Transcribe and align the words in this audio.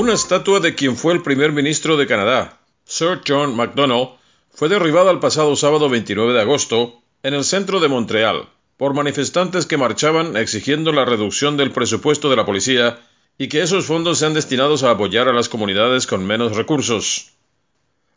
Una 0.00 0.14
estatua 0.14 0.60
de 0.60 0.74
quien 0.74 0.96
fue 0.96 1.12
el 1.12 1.20
primer 1.20 1.52
ministro 1.52 1.98
de 1.98 2.06
Canadá, 2.06 2.58
Sir 2.86 3.20
John 3.28 3.54
Macdonald, 3.54 4.12
fue 4.48 4.70
derribada 4.70 5.10
el 5.10 5.18
pasado 5.18 5.54
sábado 5.56 5.90
29 5.90 6.32
de 6.32 6.40
agosto 6.40 7.02
en 7.22 7.34
el 7.34 7.44
centro 7.44 7.80
de 7.80 7.88
Montreal 7.88 8.48
por 8.78 8.94
manifestantes 8.94 9.66
que 9.66 9.76
marchaban 9.76 10.38
exigiendo 10.38 10.90
la 10.92 11.04
reducción 11.04 11.58
del 11.58 11.72
presupuesto 11.72 12.30
de 12.30 12.36
la 12.36 12.46
policía 12.46 12.98
y 13.36 13.48
que 13.48 13.60
esos 13.60 13.84
fondos 13.84 14.16
sean 14.16 14.32
destinados 14.32 14.84
a 14.84 14.92
apoyar 14.92 15.28
a 15.28 15.34
las 15.34 15.50
comunidades 15.50 16.06
con 16.06 16.26
menos 16.26 16.56
recursos. 16.56 17.32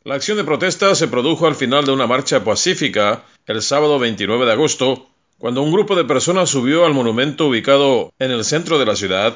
La 0.05 0.15
acción 0.15 0.37
de 0.37 0.45
protesta 0.45 0.95
se 0.95 1.09
produjo 1.09 1.47
al 1.47 1.55
final 1.55 1.83
de 1.83 1.91
una 1.91 2.07
marcha 2.07 2.45
pacífica 2.45 3.25
el 3.45 3.61
sábado 3.61 3.99
29 3.99 4.45
de 4.45 4.53
agosto, 4.53 5.09
cuando 5.37 5.61
un 5.61 5.73
grupo 5.73 5.97
de 5.97 6.05
personas 6.05 6.49
subió 6.49 6.85
al 6.85 6.93
monumento 6.93 7.47
ubicado 7.47 8.13
en 8.19 8.31
el 8.31 8.45
centro 8.45 8.79
de 8.79 8.85
la 8.85 8.95
ciudad, 8.95 9.35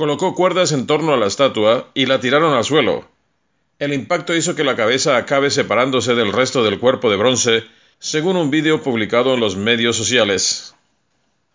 colocó 0.00 0.34
cuerdas 0.34 0.72
en 0.72 0.86
torno 0.86 1.12
a 1.12 1.18
la 1.18 1.26
estatua 1.26 1.90
y 1.92 2.06
la 2.06 2.20
tiraron 2.20 2.54
al 2.54 2.64
suelo. 2.64 3.04
El 3.78 3.92
impacto 3.92 4.34
hizo 4.34 4.54
que 4.54 4.64
la 4.64 4.74
cabeza 4.74 5.18
acabe 5.18 5.50
separándose 5.50 6.14
del 6.14 6.32
resto 6.32 6.64
del 6.64 6.78
cuerpo 6.78 7.10
de 7.10 7.18
bronce, 7.18 7.64
según 7.98 8.36
un 8.36 8.50
vídeo 8.50 8.82
publicado 8.82 9.34
en 9.34 9.40
los 9.40 9.56
medios 9.56 9.96
sociales. 9.96 10.74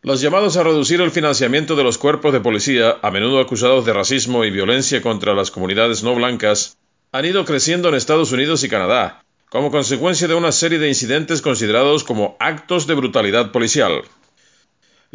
Los 0.04 0.22
llamados 0.22 0.58
a 0.58 0.64
reducir 0.64 1.02
el 1.02 1.10
financiamiento 1.10 1.76
de 1.76 1.84
los 1.84 1.98
cuerpos 1.98 2.34
de 2.34 2.40
policía, 2.40 3.00
a 3.02 3.10
menudo 3.10 3.40
acusados 3.40 3.84
de 3.84 3.94
racismo 3.94 4.46
y 4.46 4.52
violencia 4.52 5.02
contra 5.02 5.34
las 5.34 5.50
comunidades 5.50 6.04
no 6.04 6.14
blancas, 6.14 6.78
han 7.12 7.26
ido 7.26 7.46
creciendo 7.46 7.90
en 7.90 7.96
Estados 7.96 8.32
Unidos 8.32 8.64
y 8.64 8.70
Canadá, 8.70 9.24
como 9.50 9.72
consecuencia 9.72 10.28
de 10.28 10.36
una 10.36 10.52
serie 10.52 10.78
de 10.78 10.88
incidentes 10.88 11.42
considerados 11.42 12.04
como 12.04 12.38
actos 12.40 12.86
de 12.86 12.94
brutalidad 12.94 13.52
policial. 13.52 14.04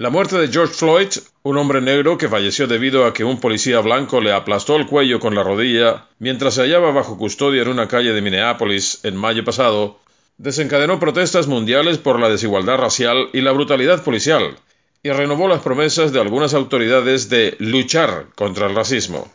La 0.01 0.09
muerte 0.09 0.39
de 0.39 0.49
George 0.49 0.73
Floyd, 0.73 1.09
un 1.43 1.59
hombre 1.59 1.83
negro 1.83 2.17
que 2.17 2.31
falleció 2.31 2.67
debido 2.67 3.05
a 3.05 3.13
que 3.13 3.23
un 3.23 3.39
policía 3.39 3.81
blanco 3.81 4.23
le 4.23 4.33
aplastó 4.33 4.77
el 4.77 4.87
cuello 4.87 5.21
con 5.21 5.35
la 5.35 5.43
rodilla 5.43 6.07
mientras 6.19 6.55
se 6.55 6.63
hallaba 6.63 6.91
bajo 6.91 7.19
custodia 7.19 7.61
en 7.61 7.69
una 7.69 7.87
calle 7.87 8.15
de 8.15 8.23
Minneapolis 8.23 9.01
en 9.02 9.15
mayo 9.15 9.45
pasado, 9.45 10.01
desencadenó 10.39 10.99
protestas 10.99 11.49
mundiales 11.49 11.99
por 11.99 12.19
la 12.19 12.30
desigualdad 12.30 12.79
racial 12.79 13.29
y 13.35 13.43
la 13.43 13.52
brutalidad 13.52 14.02
policial, 14.02 14.57
y 15.02 15.11
renovó 15.11 15.49
las 15.49 15.61
promesas 15.61 16.15
de 16.15 16.21
algunas 16.23 16.55
autoridades 16.55 17.29
de 17.29 17.57
luchar 17.59 18.29
contra 18.37 18.69
el 18.69 18.74
racismo. 18.74 19.30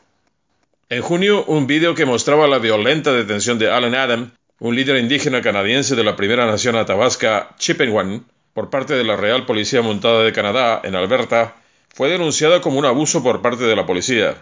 En 0.89 1.04
junio, 1.04 1.45
un 1.45 1.67
vídeo 1.67 1.94
que 1.94 2.08
mostraba 2.08 2.48
la 2.48 2.58
violenta 2.58 3.14
detención 3.14 3.59
de 3.59 3.70
Alan 3.70 3.94
Adam, 3.94 4.32
un 4.59 4.76
líder 4.76 4.98
indígena 4.98 5.44
canadiense 5.44 5.95
de 5.95 6.04
la 6.04 6.16
primera 6.16 6.48
nación 6.48 6.76
atabasca 6.76 7.56
Chippewan, 7.59 8.26
por 8.56 8.70
parte 8.70 8.94
de 8.94 9.03
la 9.03 9.17
Real 9.17 9.45
Policía 9.45 9.81
Montada 9.81 10.23
de 10.23 10.31
Canadá 10.31 10.80
en 10.86 10.95
Alberta, 10.95 11.58
fue 11.94 12.08
denunciada 12.08 12.61
como 12.61 12.80
un 12.80 12.86
abuso 12.86 13.22
por 13.22 13.42
parte 13.42 13.66
de 13.66 13.75
la 13.75 13.86
policía. 13.86 14.42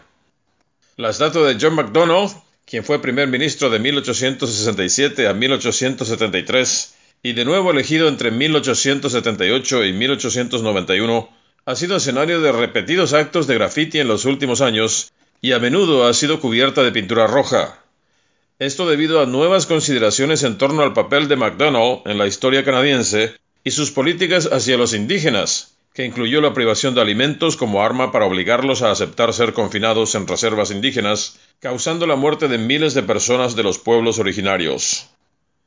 La 0.97 1.09
estatua 1.09 1.47
de 1.47 1.57
John 1.59 1.73
MacDonald, 1.73 2.31
quien 2.63 2.83
fue 2.83 3.01
primer 3.01 3.27
ministro 3.27 3.71
de 3.71 3.79
1867 3.79 5.27
a 5.27 5.33
1873, 5.33 6.93
y 7.23 7.33
de 7.33 7.43
nuevo 7.43 7.71
elegido 7.71 8.07
entre 8.07 8.29
1878 8.29 9.83
y 9.83 9.93
1891, 9.93 11.29
ha 11.65 11.75
sido 11.75 11.95
escenario 11.95 12.39
de 12.39 12.51
repetidos 12.51 13.13
actos 13.13 13.47
de 13.47 13.55
graffiti 13.55 13.99
en 13.99 14.07
los 14.07 14.25
últimos 14.25 14.61
años 14.61 15.11
y 15.41 15.53
a 15.53 15.59
menudo 15.59 16.05
ha 16.05 16.13
sido 16.13 16.39
cubierta 16.39 16.83
de 16.83 16.91
pintura 16.91 17.25
roja. 17.25 17.79
Esto 18.59 18.87
debido 18.87 19.21
a 19.21 19.25
nuevas 19.25 19.65
consideraciones 19.65 20.43
en 20.43 20.59
torno 20.59 20.83
al 20.83 20.93
papel 20.93 21.27
de 21.27 21.35
MacDonald 21.35 22.01
en 22.05 22.19
la 22.19 22.27
historia 22.27 22.63
canadiense 22.63 23.41
y 23.63 23.71
sus 23.71 23.91
políticas 23.91 24.49
hacia 24.51 24.77
los 24.77 24.93
indígenas, 24.93 25.75
que 25.93 26.05
incluyó 26.05 26.41
la 26.41 26.53
privación 26.53 26.95
de 26.95 27.01
alimentos 27.01 27.55
como 27.55 27.83
arma 27.83 28.11
para 28.11 28.25
obligarlos 28.25 28.81
a 28.81 28.91
aceptar 28.91 29.33
ser 29.33 29.53
confinados 29.53 30.15
en 30.15 30.27
reservas 30.27 30.71
indígenas, 30.71 31.39
causando 31.59 32.07
la 32.07 32.15
muerte 32.15 32.47
de 32.47 32.57
miles 32.57 32.93
de 32.93 33.03
personas 33.03 33.55
de 33.55 33.63
los 33.63 33.77
pueblos 33.77 34.19
originarios. 34.19 35.09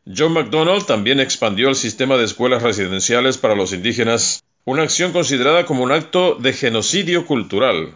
John 0.04 0.32
MacDonald 0.32 0.84
también 0.84 1.20
expandió 1.20 1.68
el 1.68 1.76
sistema 1.76 2.16
de 2.16 2.24
escuelas 2.24 2.62
residenciales 2.62 3.38
para 3.38 3.54
los 3.54 3.72
indígenas, 3.72 4.42
una 4.64 4.82
acción 4.82 5.12
considerada 5.12 5.64
como 5.64 5.84
un 5.84 5.92
acto 5.92 6.34
de 6.34 6.52
genocidio 6.52 7.24
cultural. 7.24 7.94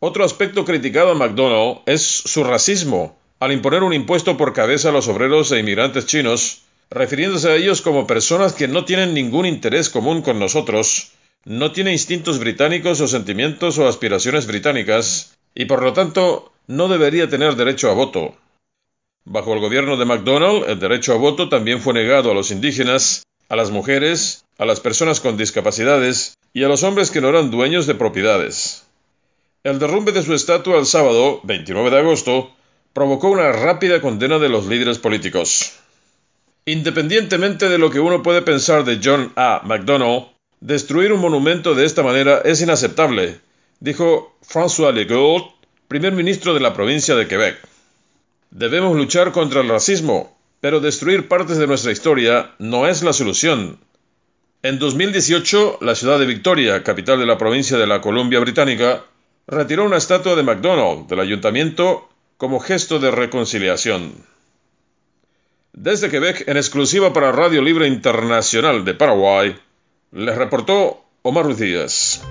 Otro 0.00 0.24
aspecto 0.24 0.64
criticado 0.64 1.10
a 1.10 1.14
MacDonald 1.14 1.80
es 1.86 2.02
su 2.02 2.44
racismo, 2.44 3.18
al 3.40 3.52
imponer 3.52 3.82
un 3.82 3.94
impuesto 3.94 4.36
por 4.36 4.52
cabeza 4.52 4.90
a 4.90 4.92
los 4.92 5.08
obreros 5.08 5.50
e 5.50 5.60
inmigrantes 5.60 6.06
chinos, 6.06 6.62
refiriéndose 6.90 7.50
a 7.50 7.56
ellos 7.56 7.82
como 7.82 8.06
personas 8.06 8.52
que 8.52 8.68
no 8.68 8.84
tienen 8.84 9.14
ningún 9.14 9.46
interés 9.46 9.90
común 9.90 10.22
con 10.22 10.38
nosotros, 10.38 11.12
no 11.44 11.72
tienen 11.72 11.94
instintos 11.94 12.38
británicos 12.38 13.00
o 13.00 13.08
sentimientos 13.08 13.78
o 13.78 13.88
aspiraciones 13.88 14.46
británicas, 14.46 15.36
y 15.54 15.66
por 15.66 15.82
lo 15.82 15.92
tanto 15.92 16.52
no 16.66 16.88
debería 16.88 17.28
tener 17.28 17.56
derecho 17.56 17.90
a 17.90 17.94
voto. 17.94 18.36
Bajo 19.24 19.52
el 19.54 19.60
gobierno 19.60 19.96
de 19.96 20.04
MacDonald, 20.04 20.68
el 20.68 20.78
derecho 20.78 21.12
a 21.12 21.16
voto 21.16 21.48
también 21.48 21.80
fue 21.80 21.94
negado 21.94 22.30
a 22.30 22.34
los 22.34 22.50
indígenas, 22.50 23.24
a 23.48 23.56
las 23.56 23.70
mujeres, 23.70 24.44
a 24.58 24.64
las 24.64 24.80
personas 24.80 25.20
con 25.20 25.36
discapacidades 25.36 26.36
y 26.52 26.64
a 26.64 26.68
los 26.68 26.82
hombres 26.82 27.10
que 27.10 27.20
no 27.20 27.28
eran 27.28 27.50
dueños 27.50 27.86
de 27.86 27.94
propiedades. 27.94 28.84
El 29.64 29.78
derrumbe 29.78 30.12
de 30.12 30.22
su 30.22 30.34
estatua 30.34 30.78
el 30.78 30.86
sábado, 30.86 31.40
29 31.44 31.90
de 31.90 31.98
agosto, 31.98 32.50
provocó 32.92 33.28
una 33.28 33.52
rápida 33.52 34.00
condena 34.00 34.38
de 34.38 34.48
los 34.48 34.66
líderes 34.66 34.98
políticos. 34.98 35.77
Independientemente 36.64 37.68
de 37.68 37.78
lo 37.78 37.90
que 37.90 38.00
uno 38.00 38.22
puede 38.22 38.42
pensar 38.42 38.84
de 38.84 39.00
John 39.02 39.32
A. 39.36 39.62
MacDonald, 39.64 40.26
destruir 40.60 41.12
un 41.12 41.20
monumento 41.20 41.74
de 41.74 41.84
esta 41.86 42.02
manera 42.02 42.42
es 42.44 42.60
inaceptable, 42.60 43.40
dijo 43.80 44.36
François 44.42 44.92
Legault, 44.92 45.46
primer 45.88 46.12
ministro 46.12 46.54
de 46.54 46.60
la 46.60 46.74
provincia 46.74 47.14
de 47.14 47.26
Quebec. 47.26 47.58
Debemos 48.50 48.96
luchar 48.96 49.32
contra 49.32 49.60
el 49.60 49.68
racismo, 49.68 50.36
pero 50.60 50.80
destruir 50.80 51.28
partes 51.28 51.58
de 51.58 51.66
nuestra 51.66 51.92
historia 51.92 52.52
no 52.58 52.86
es 52.86 53.02
la 53.02 53.12
solución. 53.12 53.78
En 54.62 54.78
2018, 54.78 55.78
la 55.82 55.94
ciudad 55.94 56.18
de 56.18 56.26
Victoria, 56.26 56.82
capital 56.82 57.20
de 57.20 57.26
la 57.26 57.38
provincia 57.38 57.78
de 57.78 57.86
la 57.86 58.00
Columbia 58.00 58.40
Británica, 58.40 59.04
retiró 59.46 59.84
una 59.84 59.96
estatua 59.96 60.34
de 60.34 60.42
McDonald 60.42 61.06
del 61.06 61.20
ayuntamiento 61.20 62.08
como 62.36 62.58
gesto 62.58 62.98
de 62.98 63.10
reconciliación. 63.10 64.12
Desde 65.72 66.10
Quebec, 66.10 66.44
en 66.48 66.56
exclusiva 66.56 67.12
para 67.12 67.32
Radio 67.32 67.62
Libre 67.62 67.86
Internacional 67.86 68.84
de 68.84 68.94
Paraguay, 68.94 69.56
les 70.12 70.36
reportó 70.36 71.04
Omar 71.22 71.54
Díaz. 71.54 72.22